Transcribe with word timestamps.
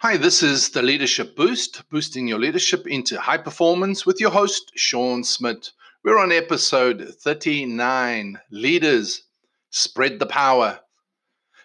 Hi, 0.00 0.16
this 0.16 0.44
is 0.44 0.68
the 0.68 0.80
Leadership 0.80 1.34
Boost, 1.34 1.82
boosting 1.90 2.28
your 2.28 2.38
leadership 2.38 2.86
into 2.86 3.20
high 3.20 3.38
performance 3.38 4.06
with 4.06 4.20
your 4.20 4.30
host, 4.30 4.70
Sean 4.76 5.24
Smith. 5.24 5.70
We're 6.04 6.20
on 6.20 6.30
episode 6.30 7.16
39 7.20 8.38
Leaders 8.52 9.24
Spread 9.70 10.20
the 10.20 10.26
Power. 10.26 10.78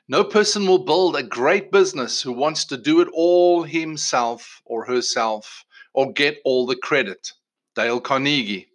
No 0.08 0.24
person 0.24 0.66
will 0.66 0.84
build 0.84 1.16
a 1.16 1.22
great 1.22 1.72
business 1.72 2.24
who 2.24 2.32
wants 2.32 2.66
to 2.66 2.76
do 2.76 3.02
it 3.02 3.08
all 3.14 3.62
himself 3.62 4.64
or 4.66 4.86
herself 4.86 5.64
or 5.94 6.12
get 6.12 6.40
all 6.44 6.66
the 6.66 6.76
credit. 6.76 7.34
Dale 7.76 8.02
Carnegie. 8.02 8.68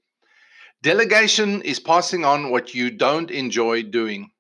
Delegation 0.84 1.62
is 1.62 1.80
passing 1.80 2.25
on 2.25 2.52
what 2.52 2.75
you 2.75 2.93
don't 2.93 3.32
enjoy 3.32 3.82
doing. 3.82 4.30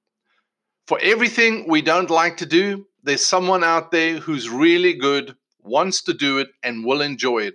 For 0.86 1.00
everything 1.02 1.66
we 1.66 1.82
don't 1.82 2.08
like 2.08 2.36
to 2.36 2.46
do, 2.46 2.86
there's 3.08 3.24
someone 3.24 3.64
out 3.64 3.90
there 3.90 4.18
who's 4.18 4.50
really 4.50 4.92
good, 4.92 5.34
wants 5.60 6.02
to 6.02 6.12
do 6.12 6.38
it, 6.38 6.48
and 6.62 6.84
will 6.84 7.00
enjoy 7.00 7.38
it. 7.38 7.54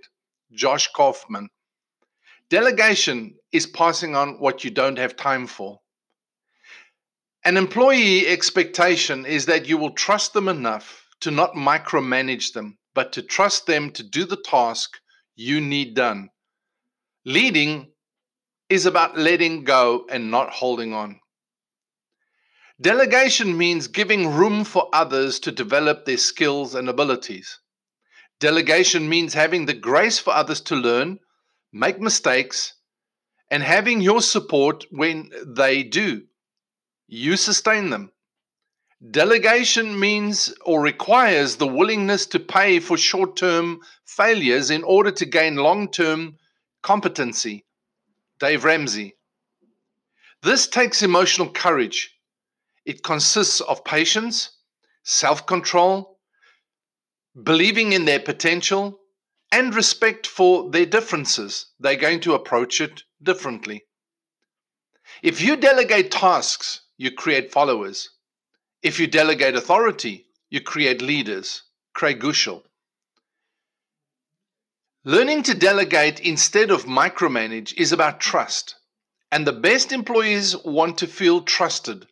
Josh 0.52 0.88
Kaufman. 0.95 1.49
Delegation 2.49 3.35
is 3.52 3.67
passing 3.67 4.16
on 4.16 4.39
what 4.39 4.63
you 4.63 4.71
don't 4.71 4.97
have 4.97 5.16
time 5.16 5.45
for. 5.45 5.80
An 7.45 7.58
employee 7.58 8.27
expectation 8.27 9.25
is 9.25 9.45
that 9.45 9.67
you 9.67 9.77
will 9.77 9.91
trust 9.91 10.34
them 10.34 10.47
enough 10.47 11.08
to 11.21 11.30
not 11.30 11.53
micromanage 11.53 12.53
them, 12.53 12.77
but 12.95 13.11
to 13.13 13.22
trust 13.22 13.66
them 13.67 13.91
to 13.91 14.03
do 14.03 14.25
the 14.25 14.41
task 14.44 14.97
you 15.35 15.61
need 15.61 15.94
done. 15.94 16.30
Leading 17.25 17.91
is 18.70 18.85
about 18.85 19.17
letting 19.17 19.63
go 19.63 20.05
and 20.09 20.31
not 20.31 20.49
holding 20.49 20.94
on. 20.94 21.20
Delegation 22.82 23.55
means 23.55 23.88
giving 23.88 24.34
room 24.34 24.63
for 24.63 24.90
others 24.94 25.40
to 25.40 25.52
develop 25.52 26.05
their 26.05 26.18
skills 26.18 26.73
and 26.73 26.90
abilities. 26.90 27.59
Delegation 28.39 29.08
means 29.08 29.34
having 29.34 29.66
the 29.66 29.73
grace 29.75 30.17
for 30.17 30.34
others 30.34 30.59
to 30.61 30.75
learn, 30.75 31.20
make 31.72 32.00
mistakes, 32.00 32.73
and 33.52 33.62
having 33.62 34.02
your 34.02 34.22
support 34.22 34.86
when 34.89 35.30
they 35.45 35.84
do. 35.84 36.23
You 37.08 37.38
sustain 37.38 37.92
them. 37.92 38.12
Delegation 39.12 40.00
means 40.00 40.53
or 40.66 40.81
requires 40.81 41.58
the 41.58 41.67
willingness 41.67 42.25
to 42.28 42.40
pay 42.40 42.80
for 42.80 42.97
short 42.97 43.36
term 43.36 43.81
failures 44.06 44.72
in 44.72 44.84
order 44.84 45.12
to 45.12 45.25
gain 45.25 45.58
long 45.58 45.92
term 45.92 46.38
competency. 46.81 47.66
Dave 48.40 48.64
Ramsey. 48.64 49.16
This 50.42 50.67
takes 50.67 51.03
emotional 51.03 51.52
courage 51.52 52.14
it 52.86 53.03
consists 53.03 53.62
of 53.62 53.84
patience, 53.84 54.50
self 55.03 55.45
control, 55.45 56.20
believing 57.42 57.94
in 57.94 58.06
their 58.06 58.20
potential, 58.20 59.00
and 59.52 59.73
respect 59.73 60.28
for 60.28 60.70
their 60.72 60.86
differences. 60.86 61.67
They're 61.80 61.95
going 61.95 62.20
to 62.22 62.34
approach 62.34 62.81
it 62.81 63.03
differently. 63.22 63.86
If 65.22 65.42
you 65.42 65.56
delegate 65.56 66.12
tasks, 66.12 66.81
you 66.98 67.12
create 67.12 67.52
followers. 67.52 68.09
If 68.81 69.00
you 69.00 69.08
delegate 69.08 69.56
authority, 69.56 70.28
you 70.50 70.62
create 70.62 71.02
leaders. 71.02 71.64
Craig 71.94 72.20
Groeschel. 72.20 72.64
Learning 75.06 75.44
to 75.44 75.53
delegate 75.53 76.20
instead 76.20 76.72
of 76.72 76.86
micromanage 76.86 77.73
is 77.78 77.92
about 77.92 78.20
trust. 78.20 78.75
And 79.31 79.45
the 79.45 79.53
best 79.53 79.92
employees 79.92 80.56
want 80.58 80.97
to 81.00 81.08
feel 81.08 81.42
trusted 81.42 82.08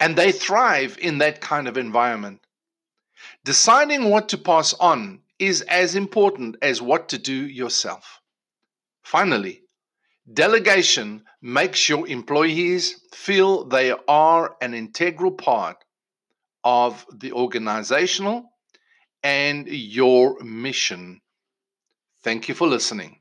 and 0.00 0.16
they 0.16 0.32
thrive 0.32 0.98
in 1.00 1.18
that 1.18 1.40
kind 1.40 1.68
of 1.68 1.76
environment. 1.76 2.40
Deciding 3.44 4.08
what 4.10 4.30
to 4.30 4.38
pass 4.38 4.72
on 4.74 5.20
is 5.38 5.60
as 5.62 5.94
important 5.94 6.56
as 6.62 6.82
what 6.82 7.10
to 7.10 7.18
do 7.18 7.46
yourself. 7.46 8.20
Finally, 9.02 9.62
delegation 10.32 11.22
makes 11.42 11.88
your 11.88 12.06
employees 12.08 13.00
feel 13.14 13.64
they 13.64 13.94
are 14.08 14.56
an 14.60 14.74
integral 14.74 15.32
part 15.32 15.84
of 16.64 17.06
the 17.14 17.32
organizational 17.32 18.50
and 19.22 19.66
your 19.68 20.38
mission. 20.40 21.20
Thank 22.22 22.48
you 22.48 22.54
for 22.54 22.68
listening. 22.68 23.18